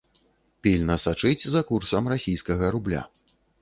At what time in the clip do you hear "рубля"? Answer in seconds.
2.79-3.01